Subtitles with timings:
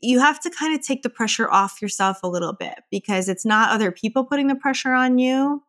[0.00, 3.44] you have to kind of take the pressure off yourself a little bit because it's
[3.44, 5.62] not other people putting the pressure on you,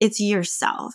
[0.00, 0.94] it's yourself.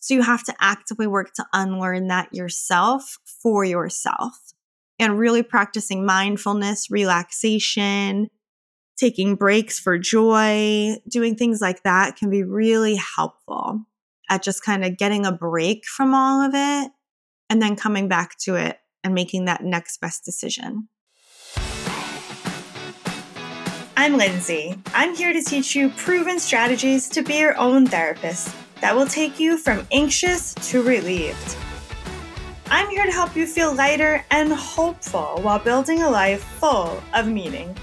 [0.00, 4.52] So you have to actively work to unlearn that yourself for yourself
[4.98, 8.28] and really practicing mindfulness, relaxation,
[8.96, 13.80] taking breaks for joy, doing things like that can be really helpful
[14.28, 16.90] at just kind of getting a break from all of it
[17.48, 20.88] and then coming back to it and making that next best decision.
[24.06, 24.78] I'm Lindsey.
[24.94, 29.40] I'm here to teach you proven strategies to be your own therapist that will take
[29.40, 31.56] you from anxious to relieved.
[32.70, 37.26] I'm here to help you feel lighter and hopeful while building a life full of
[37.26, 37.76] meaning.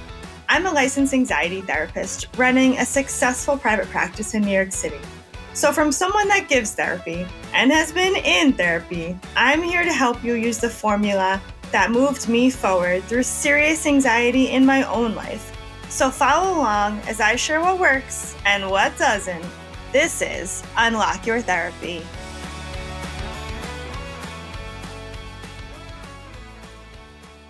[0.47, 5.01] I'm a licensed anxiety therapist running a successful private practice in New York City.
[5.53, 10.23] So, from someone that gives therapy and has been in therapy, I'm here to help
[10.23, 11.41] you use the formula
[11.73, 15.52] that moved me forward through serious anxiety in my own life
[15.93, 19.45] so follow along as I share what works and what doesn't.
[19.91, 22.01] This is Unlock Your Therapy.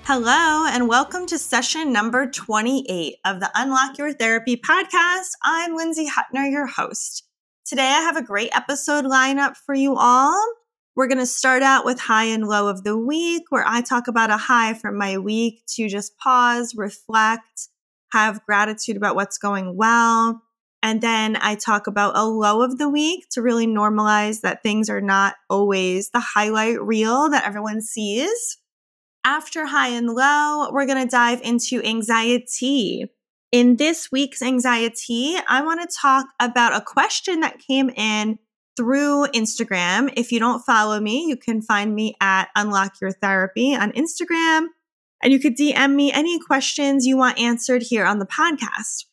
[0.03, 5.29] Hello, and welcome to session number 28 of the Unlock Your Therapy podcast.
[5.41, 7.23] I'm Lindsey Huttner, your host.
[7.65, 10.37] Today, I have a great episode lineup for you all.
[10.97, 14.09] We're going to start out with high and low of the week, where I talk
[14.09, 17.69] about a high from my week to just pause, reflect,
[18.13, 20.41] have gratitude about what's going well.
[20.81, 24.89] And then I talk about a low of the week to really normalize that things
[24.89, 28.57] are not always the highlight reel that everyone sees.
[29.25, 33.09] After high and low, we're going to dive into anxiety.
[33.51, 38.37] In this week's anxiety, I want to talk about a question that came in
[38.75, 40.11] through Instagram.
[40.17, 44.67] If you don't follow me, you can find me at Unlock Your Therapy on Instagram.
[45.23, 49.05] And you could DM me any questions you want answered here on the podcast.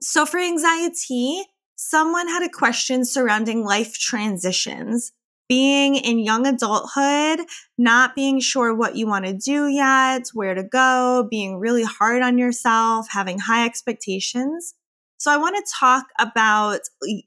[0.00, 1.42] So for anxiety,
[1.74, 5.10] someone had a question surrounding life transitions,
[5.48, 10.62] being in young adulthood, not being sure what you want to do yet, where to
[10.62, 14.74] go, being really hard on yourself, having high expectations.
[15.18, 16.80] So I want to talk about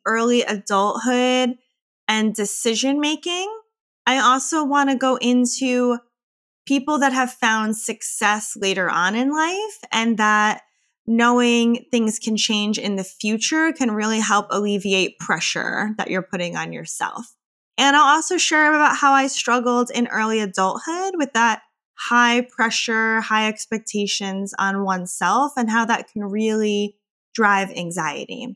[0.05, 1.57] early adulthood
[2.07, 3.53] and decision making.
[4.05, 5.99] I also want to go into
[6.69, 10.61] people that have found success later on in life and that
[11.07, 16.55] knowing things can change in the future can really help alleviate pressure that you're putting
[16.55, 17.33] on yourself.
[17.79, 21.63] And I'll also share about how I struggled in early adulthood with that
[21.97, 26.97] high pressure, high expectations on oneself and how that can really
[27.33, 28.55] drive anxiety.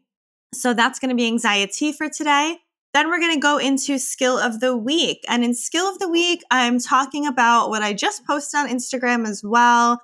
[0.53, 2.57] So that's going to be anxiety for today.
[2.93, 5.25] Then we're going to go into skill of the week.
[5.27, 9.27] And in skill of the week, I'm talking about what I just posted on Instagram
[9.27, 10.01] as well,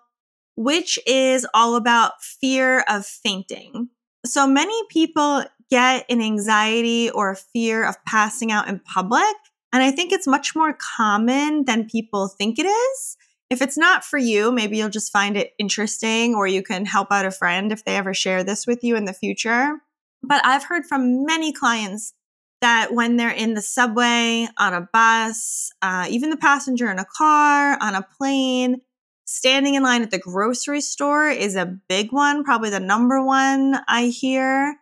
[0.55, 3.89] which is all about fear of fainting.
[4.25, 9.23] So many people get an anxiety or a fear of passing out in public.
[9.71, 13.17] And I think it's much more common than people think it is.
[13.51, 17.11] If it's not for you, maybe you'll just find it interesting or you can help
[17.11, 19.77] out a friend if they ever share this with you in the future.
[20.23, 22.13] But I've heard from many clients
[22.61, 27.05] that when they're in the subway, on a bus, uh, even the passenger in a
[27.05, 28.81] car, on a plane,
[29.25, 33.79] standing in line at the grocery store is a big one, probably the number one
[33.87, 34.75] I hear.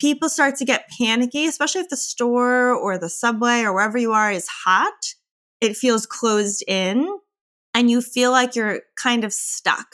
[0.00, 4.12] People start to get panicky, especially if the store or the subway or wherever you
[4.12, 5.14] are is hot.
[5.60, 7.18] It feels closed in
[7.74, 9.86] and you feel like you're kind of stuck.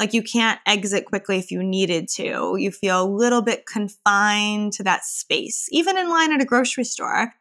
[0.00, 2.56] Like you can't exit quickly if you needed to.
[2.58, 5.68] You feel a little bit confined to that space.
[5.70, 7.34] Even in line at a grocery store,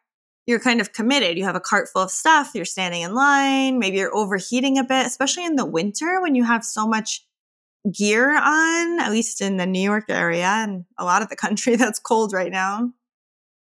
[0.45, 1.37] you're kind of committed.
[1.37, 4.83] You have a cart full of stuff, you're standing in line, maybe you're overheating a
[4.83, 7.25] bit, especially in the winter when you have so much
[7.89, 11.75] gear on, at least in the New York area and a lot of the country
[11.77, 12.91] that's cold right now.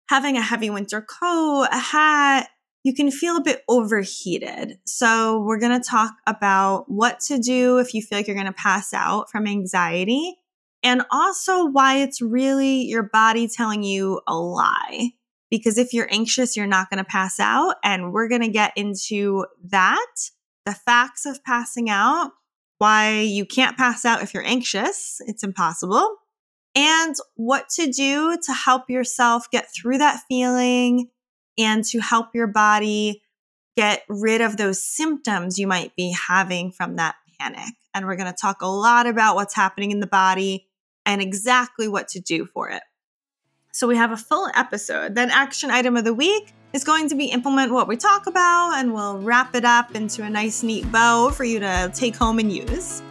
[0.08, 2.48] Having a heavy winter coat, a hat,
[2.84, 4.78] you can feel a bit overheated.
[4.86, 8.46] So, we're going to talk about what to do if you feel like you're going
[8.46, 10.36] to pass out from anxiety,
[10.84, 15.10] and also why it's really your body telling you a lie.
[15.50, 17.76] Because if you're anxious, you're not going to pass out.
[17.84, 20.06] And we're going to get into that
[20.66, 22.32] the facts of passing out,
[22.78, 26.16] why you can't pass out if you're anxious, it's impossible,
[26.74, 31.08] and what to do to help yourself get through that feeling
[31.58, 33.22] and to help your body
[33.76, 37.74] get rid of those symptoms you might be having from that panic.
[37.92, 40.66] And we're going to talk a lot about what's happening in the body
[41.06, 42.82] and exactly what to do for it.
[43.72, 45.16] So we have a full episode.
[45.16, 48.74] Then, action item of the week is going to be implement what we talk about,
[48.76, 52.38] and we'll wrap it up into a nice, neat bow for you to take home
[52.38, 53.02] and use.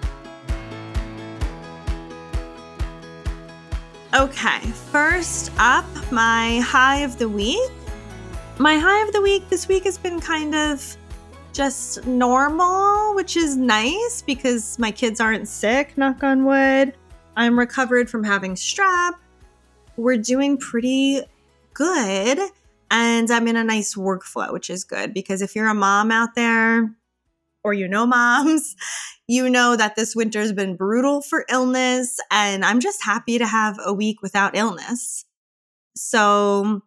[4.13, 4.60] Okay,
[4.92, 7.72] first up, my high of the week.
[8.59, 10.95] My high of the week this week has been kind of
[11.53, 16.94] just normal, which is nice because my kids aren't sick, knock on wood.
[17.35, 19.13] I'm recovered from having strep.
[19.97, 21.21] We're doing pretty
[21.73, 22.39] good.
[22.91, 26.35] And I'm in a nice workflow, which is good because if you're a mom out
[26.35, 26.94] there
[27.63, 28.75] or you know moms,
[29.27, 32.19] you know that this winter has been brutal for illness.
[32.29, 35.25] And I'm just happy to have a week without illness.
[35.95, 36.83] So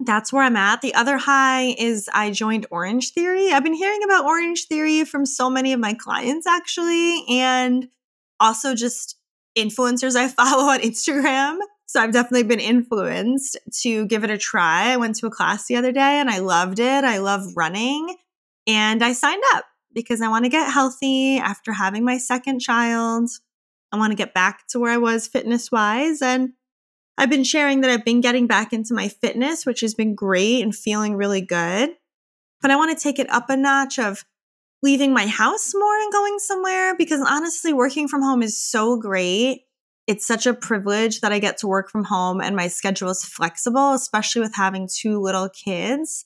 [0.00, 0.80] that's where I'm at.
[0.80, 3.50] The other high is I joined Orange Theory.
[3.50, 7.88] I've been hearing about Orange Theory from so many of my clients actually, and
[8.38, 9.16] also just
[9.56, 11.58] influencers I follow on Instagram.
[11.86, 14.92] So I've definitely been influenced to give it a try.
[14.92, 17.04] I went to a class the other day and I loved it.
[17.04, 18.14] I love running
[18.66, 19.64] and I signed up
[19.94, 23.30] because I want to get healthy after having my second child.
[23.90, 26.20] I want to get back to where I was fitness wise.
[26.20, 26.52] And
[27.18, 30.62] I've been sharing that I've been getting back into my fitness, which has been great
[30.62, 31.90] and feeling really good.
[32.62, 34.24] But I want to take it up a notch of
[34.84, 39.62] leaving my house more and going somewhere because honestly, working from home is so great.
[40.06, 43.24] It's such a privilege that I get to work from home and my schedule is
[43.24, 46.24] flexible, especially with having two little kids.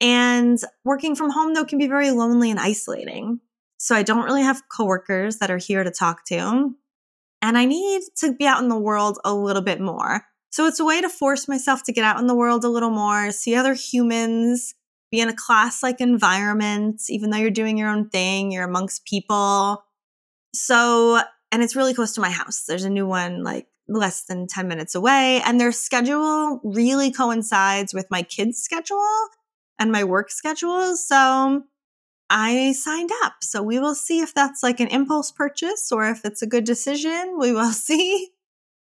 [0.00, 3.38] And working from home, though, can be very lonely and isolating.
[3.78, 6.74] So I don't really have coworkers that are here to talk to
[7.42, 10.24] and I need to be out in the world a little bit more.
[10.50, 12.90] So it's a way to force myself to get out in the world a little
[12.90, 14.74] more, see other humans,
[15.10, 19.04] be in a class like environment, even though you're doing your own thing, you're amongst
[19.04, 19.84] people.
[20.54, 21.20] So,
[21.52, 22.64] and it's really close to my house.
[22.66, 27.94] There's a new one like less than 10 minutes away, and their schedule really coincides
[27.94, 29.06] with my kids' schedule
[29.78, 30.96] and my work schedule.
[30.96, 31.62] So
[32.30, 33.36] I signed up.
[33.42, 36.64] So we will see if that's like an impulse purchase or if it's a good
[36.64, 37.36] decision.
[37.38, 38.30] We will see.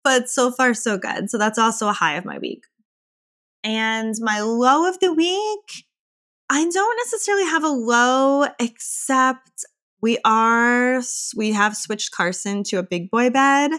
[0.02, 1.30] But so far, so good.
[1.30, 2.64] So that's also a high of my week.
[3.62, 5.84] And my low of the week,
[6.50, 9.64] I don't necessarily have a low, except
[10.02, 11.00] we are,
[11.34, 13.70] we have switched Carson to a big boy bed.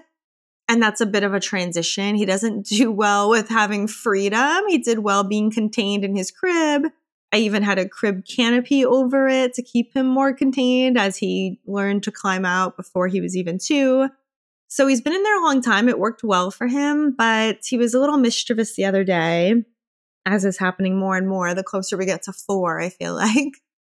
[0.67, 2.15] And that's a bit of a transition.
[2.15, 4.63] He doesn't do well with having freedom.
[4.67, 6.87] He did well being contained in his crib
[7.35, 11.59] I even had a crib canopy over it to keep him more contained as he
[11.67, 14.07] learned to climb out before he was even two.
[14.69, 15.89] So he's been in there a long time.
[15.89, 19.65] It worked well for him, but he was a little mischievous the other day,
[20.25, 23.51] as is happening more and more the closer we get to four, I feel like.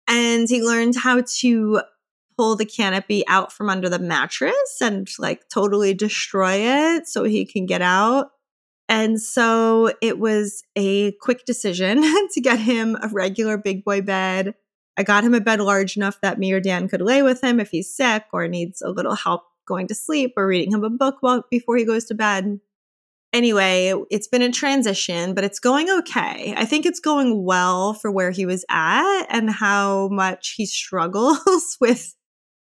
[0.08, 1.82] And he learned how to
[2.38, 7.46] pull the canopy out from under the mattress and like totally destroy it so he
[7.46, 8.30] can get out.
[8.88, 12.02] And so it was a quick decision
[12.32, 14.54] to get him a regular big boy bed.
[14.98, 17.60] I got him a bed large enough that me or Dan could lay with him
[17.60, 20.90] if he's sick or needs a little help going to sleep or reading him a
[20.90, 22.60] book while, before he goes to bed.
[23.34, 26.54] Anyway, it's been a transition, but it's going okay.
[26.56, 31.78] I think it's going well for where he was at and how much he struggles
[31.82, 32.16] with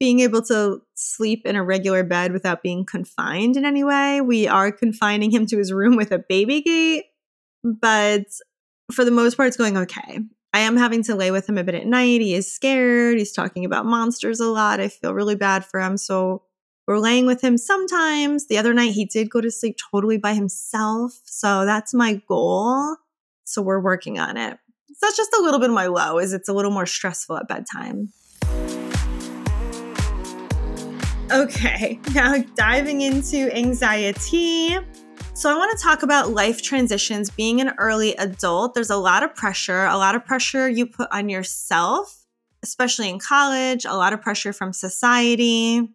[0.03, 4.21] being able to sleep in a regular bed without being confined in any way.
[4.21, 7.05] We are confining him to his room with a baby gate,
[7.63, 8.25] but
[8.91, 10.19] for the most part, it's going okay.
[10.53, 12.21] I am having to lay with him a bit at night.
[12.21, 13.17] He is scared.
[13.17, 14.81] He's talking about monsters a lot.
[14.81, 15.97] I feel really bad for him.
[15.97, 16.43] So
[16.89, 18.49] we're laying with him sometimes.
[18.49, 21.13] The other night, he did go to sleep totally by himself.
[21.27, 22.97] So that's my goal.
[23.45, 24.59] So we're working on it.
[24.89, 27.37] So that's just a little bit of my low is it's a little more stressful
[27.37, 28.13] at bedtime.
[31.31, 34.77] Okay, now diving into anxiety.
[35.35, 37.31] So, I want to talk about life transitions.
[37.31, 41.09] Being an early adult, there's a lot of pressure, a lot of pressure you put
[41.11, 42.27] on yourself,
[42.63, 45.89] especially in college, a lot of pressure from society,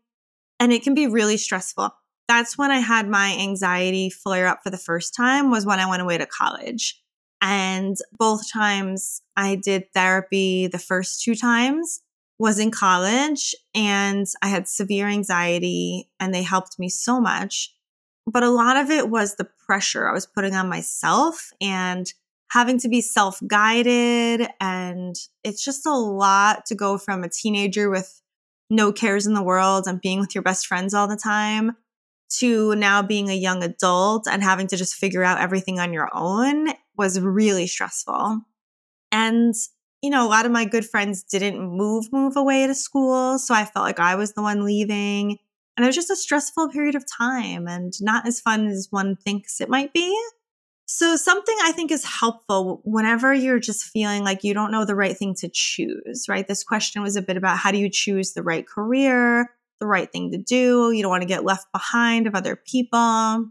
[0.59, 1.93] and it can be really stressful.
[2.27, 5.87] That's when I had my anxiety flare up for the first time, was when I
[5.87, 7.01] went away to college.
[7.41, 12.01] And both times I did therapy the first two times
[12.39, 17.73] was in college and I had severe anxiety and they helped me so much.
[18.25, 22.11] But a lot of it was the pressure I was putting on myself and
[22.51, 24.47] having to be self guided.
[24.59, 28.21] And it's just a lot to go from a teenager with
[28.69, 31.75] no cares in the world and being with your best friends all the time
[32.29, 36.09] to now being a young adult and having to just figure out everything on your
[36.13, 36.67] own
[36.97, 38.41] was really stressful.
[39.11, 39.55] And
[40.01, 43.39] you know, a lot of my good friends didn't move, move away to school.
[43.39, 45.37] So I felt like I was the one leaving.
[45.75, 49.15] And it was just a stressful period of time and not as fun as one
[49.15, 50.15] thinks it might be.
[50.89, 54.95] So, something I think is helpful whenever you're just feeling like you don't know the
[54.95, 56.47] right thing to choose, right?
[56.47, 59.51] This question was a bit about how do you choose the right career,
[59.81, 60.91] the right thing to do?
[60.91, 63.49] You don't want to get left behind of other people.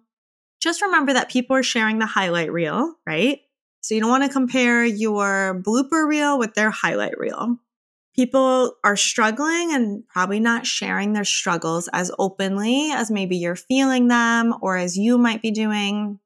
[0.60, 3.40] just remember that people are sharing the highlight reel, right?
[3.86, 7.58] So you don't want to compare your blooper reel with their highlight reel.
[8.16, 14.08] People are struggling and probably not sharing their struggles as openly as maybe you're feeling
[14.08, 16.18] them or as you might be doing.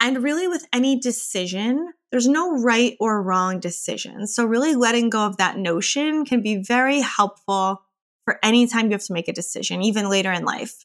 [0.00, 4.26] And really, with any decision, there's no right or wrong decision.
[4.26, 7.80] So, really letting go of that notion can be very helpful
[8.24, 10.84] for any time you have to make a decision, even later in life.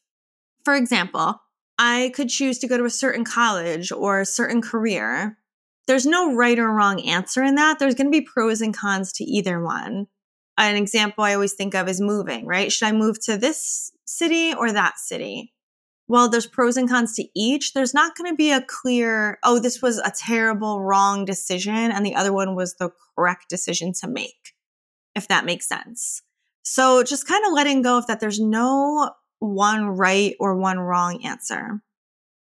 [0.64, 1.40] For example,
[1.76, 5.38] I could choose to go to a certain college or a certain career.
[5.86, 7.78] There's no right or wrong answer in that.
[7.78, 10.06] There's going to be pros and cons to either one.
[10.56, 12.70] An example I always think of is moving, right?
[12.70, 15.52] Should I move to this city or that city?
[16.06, 17.72] Well, there's pros and cons to each.
[17.72, 22.04] There's not going to be a clear, oh, this was a terrible, wrong decision, and
[22.04, 24.54] the other one was the correct decision to make,
[25.14, 26.22] if that makes sense.
[26.62, 31.24] So just kind of letting go of that there's no one right or one wrong
[31.24, 31.82] answer.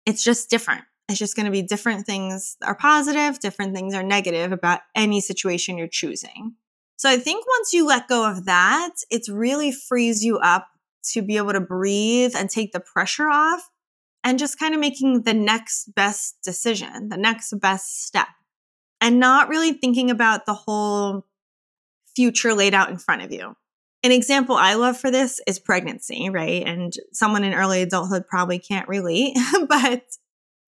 [0.07, 0.85] It's just different.
[1.11, 5.21] It's just going to be different things are positive, different things are negative about any
[5.21, 6.55] situation you're choosing.
[6.97, 10.69] So I think once you let go of that, it really frees you up
[11.13, 13.69] to be able to breathe and take the pressure off
[14.23, 18.29] and just kind of making the next best decision, the next best step,
[19.01, 21.27] and not really thinking about the whole
[22.15, 23.57] future laid out in front of you.
[24.03, 26.63] An example I love for this is pregnancy, right?
[26.67, 29.37] And someone in early adulthood probably can't relate,
[29.69, 30.03] but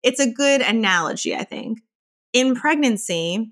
[0.03, 1.79] it's a good analogy, I think.
[2.34, 3.51] In pregnancy,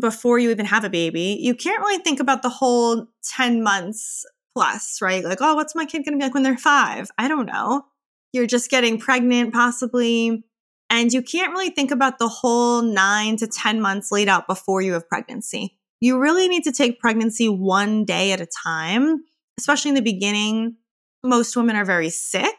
[0.00, 4.24] before you even have a baby, you can't really think about the whole 10 months
[4.54, 5.24] plus, right?
[5.24, 7.10] Like, oh, what's my kid going to be like when they're five?
[7.18, 7.84] I don't know.
[8.32, 10.44] You're just getting pregnant, possibly.
[10.88, 14.82] And you can't really think about the whole nine to 10 months laid out before
[14.82, 19.22] you have pregnancy you really need to take pregnancy one day at a time,
[19.56, 20.74] especially in the beginning.
[21.22, 22.56] Most women are very sick.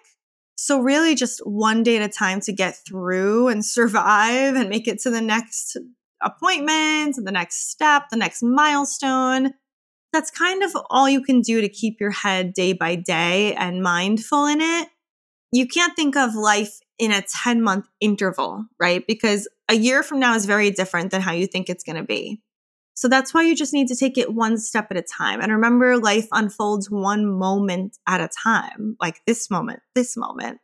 [0.55, 4.87] So, really, just one day at a time to get through and survive and make
[4.87, 5.77] it to the next
[6.21, 9.53] appointment, the next step, the next milestone.
[10.11, 13.81] That's kind of all you can do to keep your head day by day and
[13.81, 14.89] mindful in it.
[15.51, 19.05] You can't think of life in a 10 month interval, right?
[19.05, 22.03] Because a year from now is very different than how you think it's going to
[22.03, 22.41] be.
[22.95, 25.41] So that's why you just need to take it one step at a time.
[25.41, 30.59] And remember, life unfolds one moment at a time, like this moment, this moment.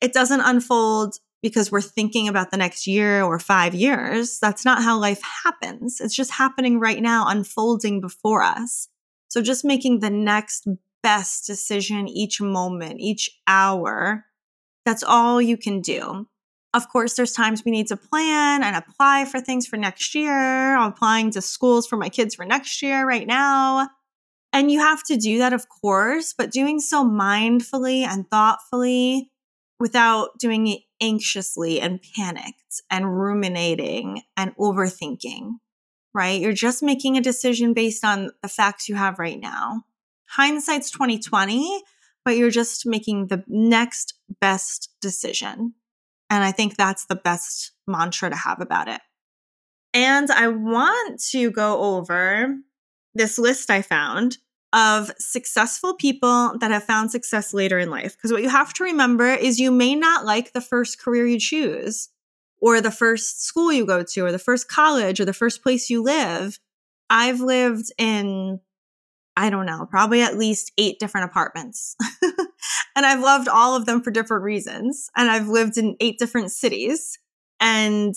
[0.00, 4.38] It doesn't unfold because we're thinking about the next year or five years.
[4.38, 6.00] That's not how life happens.
[6.00, 8.88] It's just happening right now, unfolding before us.
[9.28, 10.66] So just making the next
[11.02, 14.24] best decision each moment, each hour.
[14.84, 16.28] That's all you can do.
[16.74, 20.74] Of course, there's times we need to plan and apply for things for next year.
[20.74, 23.90] I'm applying to schools for my kids for next year right now.
[24.54, 29.30] And you have to do that, of course, but doing so mindfully and thoughtfully
[29.78, 35.52] without doing it anxiously and panicked and ruminating and overthinking,
[36.14, 36.40] right?
[36.40, 39.82] You're just making a decision based on the facts you have right now.
[40.26, 41.82] Hindsight's 2020,
[42.24, 45.74] but you're just making the next best decision.
[46.32, 49.02] And I think that's the best mantra to have about it.
[49.92, 52.56] And I want to go over
[53.14, 54.38] this list I found
[54.72, 58.16] of successful people that have found success later in life.
[58.16, 61.38] Because what you have to remember is you may not like the first career you
[61.38, 62.08] choose,
[62.62, 65.90] or the first school you go to, or the first college, or the first place
[65.90, 66.58] you live.
[67.10, 68.58] I've lived in
[69.36, 71.96] I don't know, probably at least eight different apartments.
[72.96, 75.10] and I've loved all of them for different reasons.
[75.16, 77.18] And I've lived in eight different cities.
[77.60, 78.14] And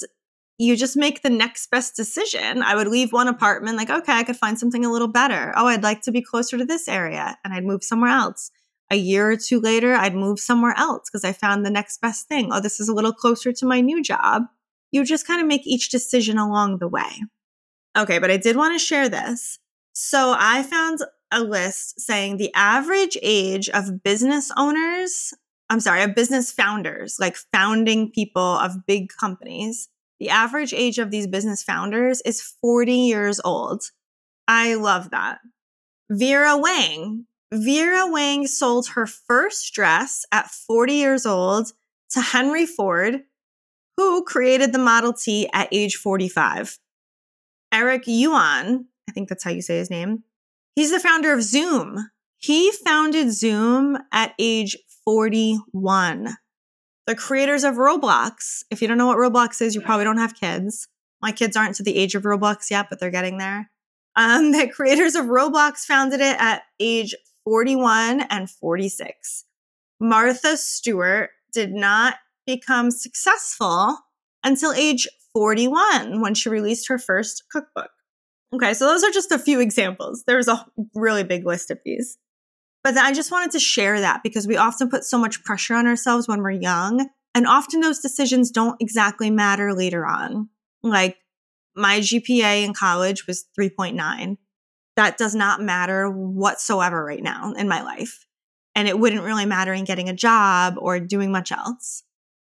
[0.58, 2.64] you just make the next best decision.
[2.64, 5.54] I would leave one apartment, like, okay, I could find something a little better.
[5.56, 7.38] Oh, I'd like to be closer to this area.
[7.44, 8.52] And I'd move somewhere else.
[8.92, 12.28] A year or two later, I'd move somewhere else because I found the next best
[12.28, 12.50] thing.
[12.52, 14.44] Oh, this is a little closer to my new job.
[14.92, 17.24] You just kind of make each decision along the way.
[17.98, 19.60] Okay, but I did want to share this.
[19.98, 21.00] So I found
[21.32, 25.34] a list saying the average age of business owners,
[25.70, 29.88] I'm sorry, of business founders, like founding people of big companies,
[30.20, 33.84] the average age of these business founders is 40 years old.
[34.50, 35.40] I love that.
[36.12, 37.26] Vera Wang.
[37.54, 41.72] Vera Wang sold her first dress at 40 years old
[42.10, 43.22] to Henry Ford,
[43.96, 46.80] who created the Model T at age 45.
[47.72, 50.24] Eric Yuan I think that's how you say his name.
[50.76, 52.10] He's the founder of Zoom.
[52.38, 56.36] He founded Zoom at age 41.
[57.08, 58.64] The creators of Roblox.
[58.70, 60.88] If you don't know what Roblox is, you probably don't have kids.
[61.22, 63.70] My kids aren't to the age of Roblox yet, but they're getting there.
[64.16, 69.46] Um, the creators of Roblox founded it at age 41 and 46.
[70.00, 73.98] Martha Stewart did not become successful
[74.44, 77.92] until age 41 when she released her first cookbook.
[78.56, 80.24] Okay, so those are just a few examples.
[80.26, 82.18] There's a really big list of these.
[82.86, 85.88] But I just wanted to share that because we often put so much pressure on
[85.88, 87.10] ourselves when we're young.
[87.34, 90.50] And often those decisions don't exactly matter later on.
[90.84, 91.18] Like
[91.76, 94.38] my GPA in college was 3.9.
[94.96, 98.26] That does not matter whatsoever right now in my life.
[98.74, 102.04] And it wouldn't really matter in getting a job or doing much else.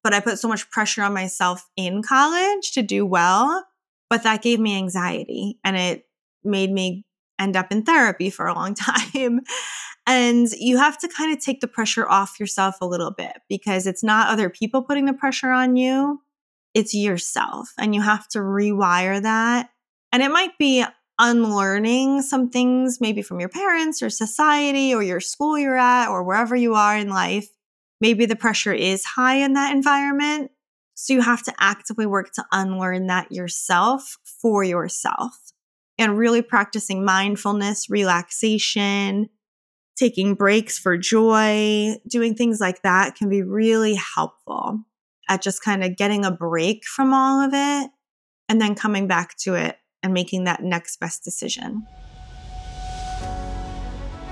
[0.02, 3.64] But I put so much pressure on myself in college to do well.
[4.12, 6.07] But that gave me anxiety and it
[6.45, 7.07] made me
[7.38, 8.75] end up in therapy for a long
[9.14, 9.40] time.
[10.07, 13.87] and you have to kind of take the pressure off yourself a little bit because
[13.87, 16.21] it's not other people putting the pressure on you
[16.75, 19.71] it's yourself and you have to rewire that.
[20.12, 20.85] And it might be
[21.19, 26.23] unlearning some things, maybe from your parents or society or your school you're at or
[26.23, 27.49] wherever you are in life.
[28.00, 30.50] Maybe the pressure is high in that environment.
[31.02, 35.37] So you have to actively work to unlearn that yourself for yourself
[35.99, 39.28] and really practicing mindfulness, relaxation,
[39.97, 44.78] taking breaks for joy, doing things like that can be really helpful
[45.28, 47.90] at just kind of getting a break from all of it
[48.49, 51.85] and then coming back to it and making that next best decision.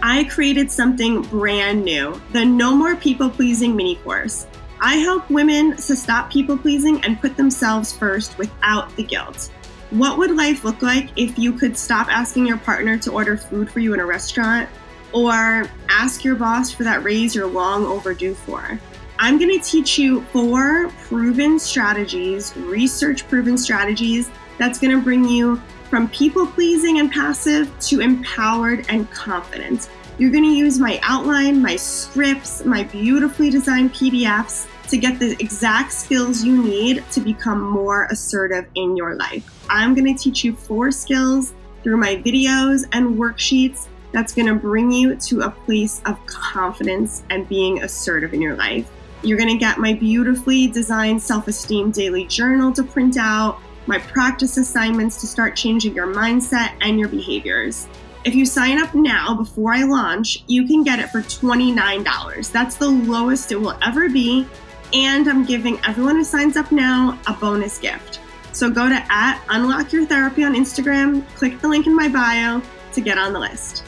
[0.05, 4.47] I created something brand new the No More People Pleasing mini course.
[4.83, 9.51] I help women to stop people pleasing and put themselves first without the guilt.
[9.91, 13.71] What would life look like if you could stop asking your partner to order food
[13.71, 14.71] for you in a restaurant
[15.13, 18.81] or ask your boss for that raise you're long overdue for?
[19.19, 25.27] I'm going to teach you four proven strategies, research proven strategies that's going to bring
[25.27, 25.61] you
[25.91, 29.91] from people pleasing and passive to empowered and confident.
[30.17, 35.33] You're going to use my outline, my scripts, my beautifully designed PDFs to get the
[35.41, 39.65] exact skills you need to become more assertive in your life.
[39.71, 44.55] I'm going to teach you four skills through my videos and worksheets that's going to
[44.55, 48.91] bring you to a place of confidence and being assertive in your life.
[49.23, 53.99] You're going to get my beautifully designed self esteem daily journal to print out, my
[53.99, 57.87] practice assignments to start changing your mindset and your behaviors.
[58.25, 62.53] If you sign up now before I launch, you can get it for $29.
[62.53, 64.47] That's the lowest it will ever be.
[64.93, 68.21] And I'm giving everyone who signs up now a bonus gift.
[68.53, 72.61] So go to at Unlock Your Therapy on Instagram, click the link in my bio
[72.93, 73.85] to get on the list.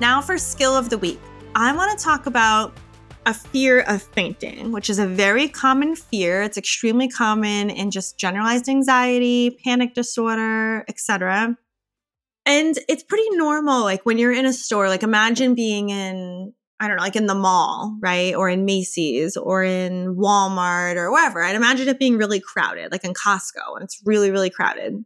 [0.00, 1.18] Now for skill of the week.
[1.56, 2.78] I want to talk about
[3.26, 6.40] a fear of fainting, which is a very common fear.
[6.42, 11.58] It's extremely common in just generalized anxiety, panic disorder, etc.
[12.48, 16.86] And it's pretty normal like when you're in a store, like imagine being in I
[16.86, 18.34] don't know, like in the mall, right?
[18.36, 21.42] Or in Macy's or in Walmart or wherever.
[21.42, 25.04] I'd imagine it being really crowded, like in Costco, and it's really, really crowded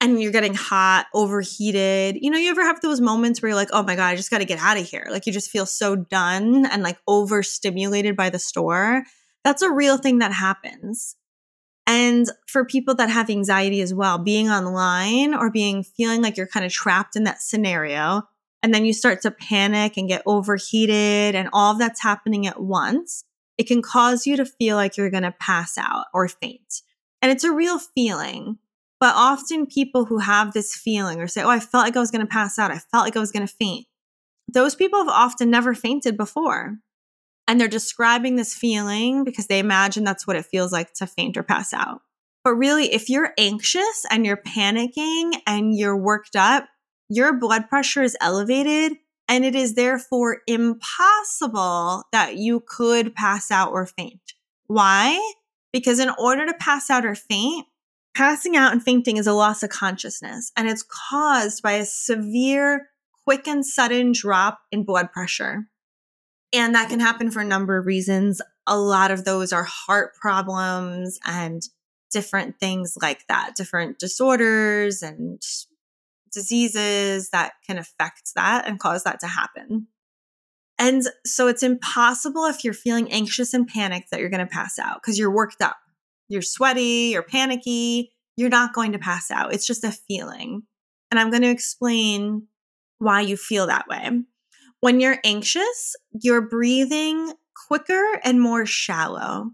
[0.00, 2.16] and you're getting hot, overheated.
[2.20, 4.30] You know, you ever have those moments where you're like, oh my God, I just
[4.30, 5.06] got to get out of here.
[5.10, 9.04] Like you just feel so done and like overstimulated by the store.
[9.44, 11.16] That's a real thing that happens.
[11.90, 16.46] And for people that have anxiety as well, being online or being feeling like you're
[16.46, 18.22] kind of trapped in that scenario,
[18.62, 22.62] and then you start to panic and get overheated and all of that's happening at
[22.62, 23.24] once,
[23.58, 26.82] it can cause you to feel like you're going to pass out or faint.
[27.22, 28.58] And it's a real feeling.
[29.00, 32.12] But often people who have this feeling or say, Oh, I felt like I was
[32.12, 32.70] going to pass out.
[32.70, 33.86] I felt like I was going to faint.
[34.46, 36.76] Those people have often never fainted before.
[37.50, 41.36] And they're describing this feeling because they imagine that's what it feels like to faint
[41.36, 42.02] or pass out.
[42.44, 46.68] But really, if you're anxious and you're panicking and you're worked up,
[47.08, 48.92] your blood pressure is elevated
[49.28, 54.34] and it is therefore impossible that you could pass out or faint.
[54.68, 55.18] Why?
[55.72, 57.66] Because in order to pass out or faint,
[58.14, 62.88] Passing out and fainting is a loss of consciousness, and it's caused by a severe,
[63.24, 65.69] quick, and sudden drop in blood pressure.
[66.52, 68.40] And that can happen for a number of reasons.
[68.66, 71.62] A lot of those are heart problems and
[72.10, 75.40] different things like that, different disorders and
[76.32, 79.86] diseases that can affect that and cause that to happen.
[80.78, 84.78] And so it's impossible if you're feeling anxious and panicked that you're going to pass
[84.78, 85.76] out because you're worked up
[86.30, 89.52] you're sweaty, you're panicky, you're not going to pass out.
[89.52, 90.62] It's just a feeling.
[91.10, 92.46] And I'm going to explain
[92.98, 94.10] why you feel that way.
[94.80, 97.32] When you're anxious, you're breathing
[97.68, 99.50] quicker and more shallow.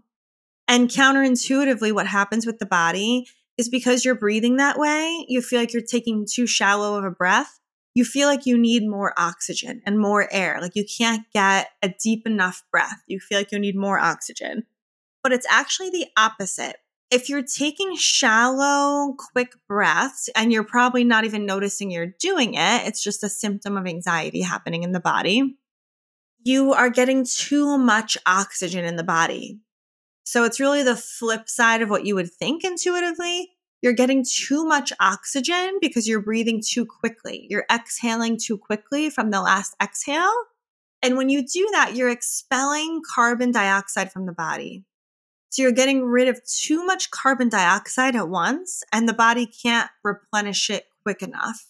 [0.67, 5.59] And counterintuitively, what happens with the body is because you're breathing that way, you feel
[5.59, 7.59] like you're taking too shallow of a breath.
[7.95, 10.59] you feel like you need more oxygen and more air.
[10.61, 13.01] Like you can't get a deep enough breath.
[13.07, 14.67] You feel like you need more oxygen.
[15.23, 16.77] But it's actually the opposite.
[17.09, 22.87] If you're taking shallow, quick breaths and you're probably not even noticing you're doing it,
[22.87, 25.57] it's just a symptom of anxiety happening in the body.
[26.43, 29.59] You are getting too much oxygen in the body.
[30.23, 34.65] So it's really the flip side of what you would think intuitively you're getting too
[34.65, 37.45] much oxygen because you're breathing too quickly.
[37.49, 40.33] You're exhaling too quickly from the last exhale.
[41.03, 44.83] And when you do that, you're expelling carbon dioxide from the body.
[45.49, 49.89] So you're getting rid of too much carbon dioxide at once, and the body can't
[50.03, 51.65] replenish it quick enough.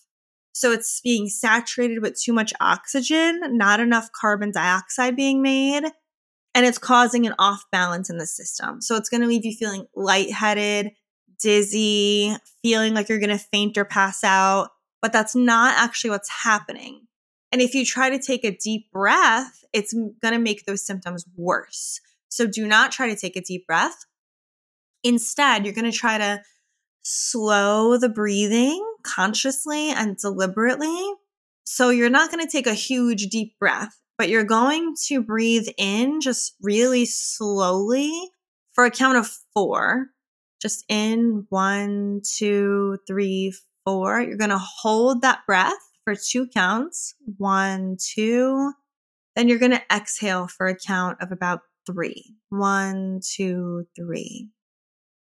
[0.53, 5.83] So it's being saturated with too much oxygen, not enough carbon dioxide being made,
[6.55, 8.81] and it's causing an off balance in the system.
[8.81, 10.93] So it's going to leave you feeling lightheaded,
[11.39, 16.29] dizzy, feeling like you're going to faint or pass out, but that's not actually what's
[16.29, 17.01] happening.
[17.51, 21.23] And if you try to take a deep breath, it's going to make those symptoms
[21.35, 22.01] worse.
[22.37, 24.05] So do not try to take a deep breath.
[25.03, 26.43] Instead, you're going to try to
[27.01, 31.13] slow the breathing consciously and deliberately.
[31.63, 35.67] So you're not going to take a huge deep breath, but you're going to breathe
[35.79, 38.13] in just really slowly
[38.73, 40.09] for a count of four
[40.61, 43.51] just in one, two, three,
[43.83, 44.21] four.
[44.21, 45.73] You're going to hold that breath
[46.03, 48.73] for two counts one, two.
[49.35, 52.35] Then you're going to exhale for a count of about three.
[52.49, 54.49] One, two, three.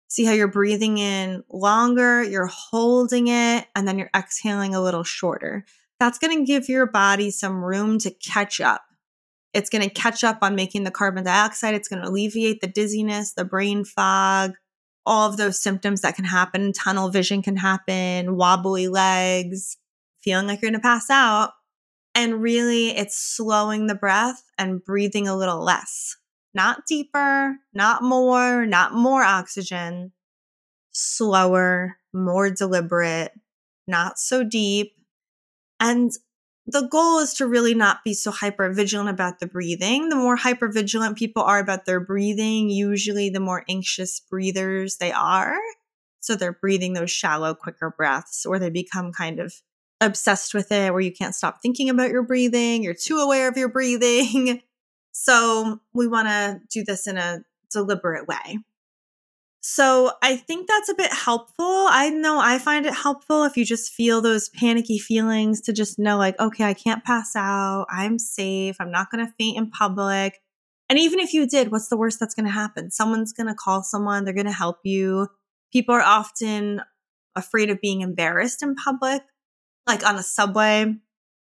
[0.09, 5.05] See how you're breathing in longer, you're holding it, and then you're exhaling a little
[5.05, 5.65] shorter.
[6.01, 8.83] That's going to give your body some room to catch up.
[9.55, 11.75] It's going to catch up on making the carbon dioxide.
[11.75, 14.53] It's going to alleviate the dizziness, the brain fog,
[15.05, 16.73] all of those symptoms that can happen.
[16.73, 19.77] Tunnel vision can happen, wobbly legs,
[20.23, 21.51] feeling like you're going to pass out.
[22.15, 26.17] And really, it's slowing the breath and breathing a little less.
[26.55, 30.13] Not deeper, not more, not more oxygen,
[30.91, 33.33] slower, more deliberate,
[33.87, 34.93] not so deep.
[35.81, 36.13] And
[36.67, 40.09] the goal is to really not be so hyper vigilant about the breathing.
[40.09, 45.11] The more hyper vigilant people are about their breathing, usually the more anxious breathers they
[45.11, 45.57] are.
[46.21, 49.55] So they're breathing those shallow, quicker breaths, or they become kind of
[50.01, 52.85] obsessed with it where you can't stop thinking about your breathing.
[52.85, 54.63] You're too aware of your breathing.
[55.13, 58.59] So we want to do this in a deliberate way.
[59.65, 61.87] So I think that's a bit helpful.
[61.89, 66.01] I know I find it helpful if you just feel those panicky feelings to just
[66.01, 67.87] know, like, okay, I can't pass out.
[67.89, 68.77] I'm safe.
[68.81, 70.41] I'm not going to faint in public.
[70.89, 72.91] And even if you did, what's the worst that's going to happen?
[72.91, 75.29] Someone's going to call someone, they're going to help you.
[75.73, 76.83] People are often
[77.37, 79.23] afraid of being embarrassed in public,
[79.87, 80.93] like on the subway.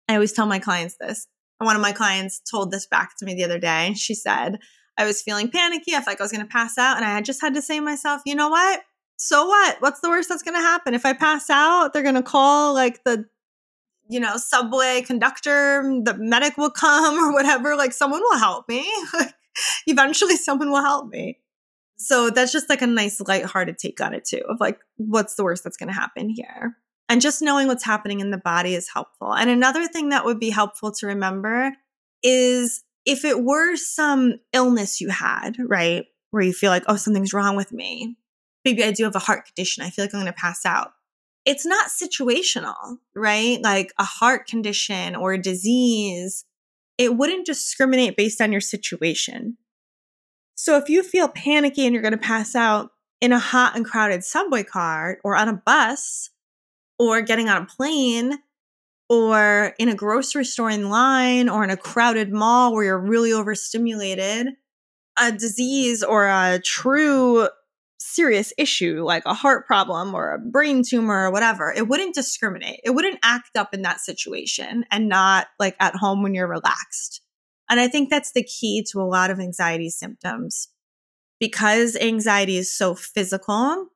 [0.09, 1.27] I always tell my clients this.
[1.59, 3.95] One of my clients told this back to me the other day.
[3.95, 4.59] She said,
[4.99, 5.93] I was feeling panicky.
[5.93, 6.97] I felt like I was going to pass out.
[6.97, 8.83] And I just had to say to myself, you know what?
[9.17, 9.77] So what?
[9.81, 10.95] What's the worst that's going to happen?
[10.95, 13.27] If I pass out, they're going to call like the,
[14.09, 17.77] you know, subway conductor, the medic will come or whatever.
[17.77, 18.87] Like someone will help me.
[19.87, 21.39] Eventually, someone will help me.
[21.99, 25.45] So that's just like a nice lighthearted take on it too of like, what's the
[25.45, 26.77] worst that's going to happen here?
[27.09, 29.33] And just knowing what's happening in the body is helpful.
[29.33, 31.73] And another thing that would be helpful to remember
[32.23, 37.33] is if it were some illness you had, right, where you feel like, oh, something's
[37.33, 38.17] wrong with me,
[38.65, 40.93] maybe I do have a heart condition, I feel like I'm going to pass out.
[41.45, 43.63] It's not situational, right?
[43.63, 46.45] Like a heart condition or a disease,
[46.99, 49.57] it wouldn't discriminate based on your situation.
[50.57, 52.91] So if you feel panicky and you're going to pass out
[53.21, 56.31] in a hot and crowded subway car or on a bus
[56.99, 58.39] or getting on a plane,
[59.09, 63.33] or in a grocery store in line or in a crowded mall where you're really
[63.33, 64.49] overstimulated,
[65.19, 67.49] a disease or a true
[67.99, 72.81] serious issue like a heart problem or a brain tumor or whatever, it wouldn't discriminate.
[72.85, 77.23] It wouldn't act up in that situation and not like at home when you're relaxed.
[77.69, 80.69] And I think that's the key to a lot of anxiety symptoms.
[81.39, 83.89] Because anxiety is so physical,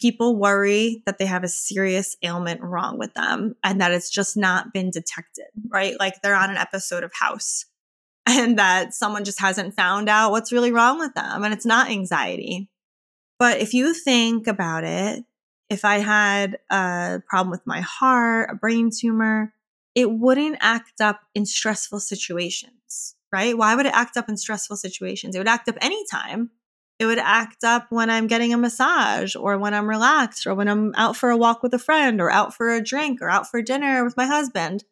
[0.00, 4.36] people worry that they have a serious ailment wrong with them and that it's just
[4.36, 5.98] not been detected, right?
[5.98, 7.66] Like they're on an episode of House
[8.26, 11.90] and that someone just hasn't found out what's really wrong with them and it's not
[11.90, 12.70] anxiety.
[13.38, 15.24] But if you think about it,
[15.70, 19.52] if I had a problem with my heart, a brain tumor,
[19.94, 23.56] it wouldn't act up in stressful situations, right?
[23.56, 25.34] Why would it act up in stressful situations?
[25.34, 26.50] It would act up anytime
[26.98, 30.68] it would act up when I'm getting a massage or when I'm relaxed or when
[30.68, 33.48] I'm out for a walk with a friend or out for a drink or out
[33.50, 34.84] for dinner with my husband.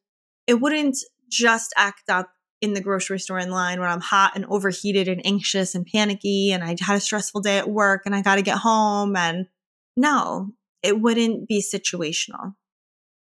[0.46, 0.98] it wouldn't
[1.30, 5.24] just act up in the grocery store in line when I'm hot and overheated and
[5.26, 8.42] anxious and panicky and I had a stressful day at work and I got to
[8.42, 9.16] get home.
[9.16, 9.46] And
[9.96, 10.50] no,
[10.82, 12.54] it wouldn't be situational.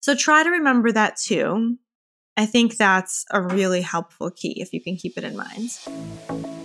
[0.02, 1.78] So try to remember that too.
[2.38, 6.57] I think that's a really helpful key if you can keep it in mind.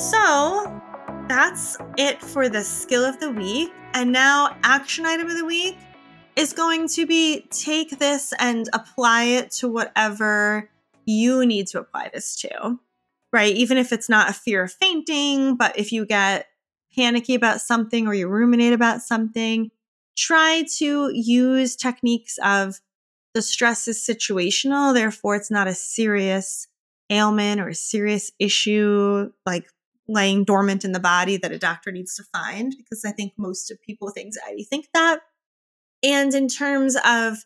[0.00, 0.80] So
[1.28, 3.70] that's it for the skill of the week.
[3.92, 5.76] And now, action item of the week
[6.36, 10.70] is going to be take this and apply it to whatever
[11.04, 12.78] you need to apply this to,
[13.30, 13.54] right?
[13.54, 16.46] Even if it's not a fear of fainting, but if you get
[16.96, 19.70] panicky about something or you ruminate about something,
[20.16, 22.80] try to use techniques of
[23.34, 26.68] the stress is situational, therefore, it's not a serious
[27.10, 29.68] ailment or a serious issue like
[30.10, 33.70] laying dormant in the body that a doctor needs to find, because I think most
[33.70, 35.20] of people with anxiety think that.
[36.02, 37.38] And in terms of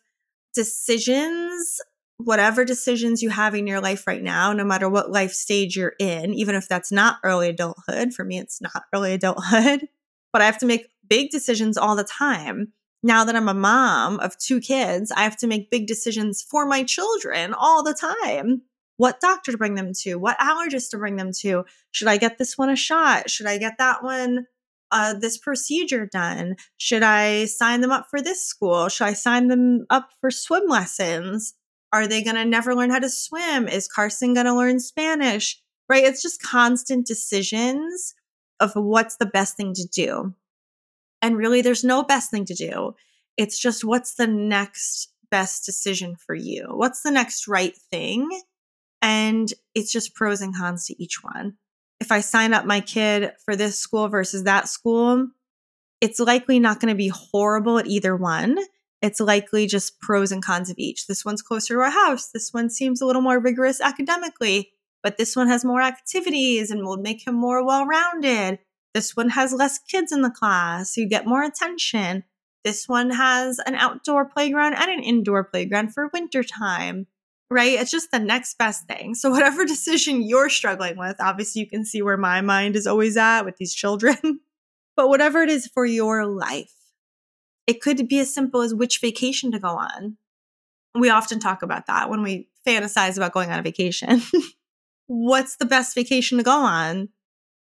[0.54, 1.80] decisions,
[2.16, 5.94] whatever decisions you have in your life right now, no matter what life stage you're
[5.98, 9.88] in, even if that's not early adulthood, for me, it's not early adulthood,
[10.32, 12.72] but I have to make big decisions all the time.
[13.02, 16.64] Now that I'm a mom of two kids, I have to make big decisions for
[16.64, 18.62] my children all the time.
[18.96, 20.16] What doctor to bring them to?
[20.16, 21.64] What allergist to bring them to?
[21.90, 23.28] Should I get this one a shot?
[23.28, 24.46] Should I get that one
[24.92, 26.56] uh, this procedure done?
[26.76, 28.88] Should I sign them up for this school?
[28.88, 31.54] Should I sign them up for swim lessons?
[31.92, 33.68] Are they going to never learn how to swim?
[33.68, 35.60] Is Carson going to learn Spanish?
[35.88, 36.04] Right?
[36.04, 38.14] It's just constant decisions
[38.60, 40.34] of what's the best thing to do.
[41.20, 42.94] And really, there's no best thing to do.
[43.36, 46.66] It's just what's the next best decision for you?
[46.70, 48.28] What's the next right thing?
[49.04, 51.58] And it's just pros and cons to each one
[52.04, 55.28] if I sign up my kid for this school versus that school,
[56.02, 58.58] it's likely not going to be horrible at either one.
[59.00, 61.06] It's likely just pros and cons of each.
[61.06, 62.28] This one's closer to our house.
[62.28, 64.70] This one seems a little more rigorous academically,
[65.02, 68.58] but this one has more activities and will make him more well rounded.
[68.92, 70.94] This one has less kids in the class.
[70.94, 72.24] So you get more attention.
[72.64, 77.06] This one has an outdoor playground and an indoor playground for wintertime
[77.54, 77.78] right?
[77.80, 79.14] It's just the next best thing.
[79.14, 83.16] So, whatever decision you're struggling with, obviously, you can see where my mind is always
[83.16, 84.16] at with these children,
[84.96, 86.74] but whatever it is for your life,
[87.66, 90.16] it could be as simple as which vacation to go on.
[90.94, 94.22] We often talk about that when we fantasize about going on a vacation.
[95.06, 97.08] What's the best vacation to go on?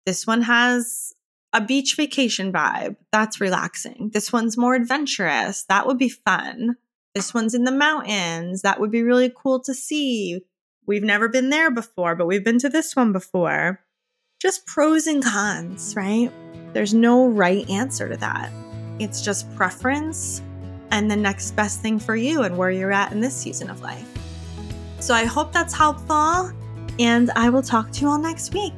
[0.05, 1.13] This one has
[1.53, 2.95] a beach vacation vibe.
[3.11, 4.11] That's relaxing.
[4.13, 5.63] This one's more adventurous.
[5.69, 6.77] That would be fun.
[7.13, 8.61] This one's in the mountains.
[8.61, 10.41] That would be really cool to see.
[10.87, 13.81] We've never been there before, but we've been to this one before.
[14.41, 16.31] Just pros and cons, right?
[16.73, 18.51] There's no right answer to that.
[18.97, 20.41] It's just preference
[20.91, 23.81] and the next best thing for you and where you're at in this season of
[23.81, 24.07] life.
[24.99, 26.51] So I hope that's helpful,
[26.99, 28.73] and I will talk to you all next week.